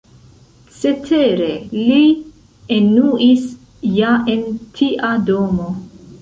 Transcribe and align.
Cetere, 0.77 1.49
li 1.89 2.05
enuis 2.77 3.45
ja 3.99 4.15
en 4.35 4.43
tia 4.81 5.13
domo. 5.29 5.71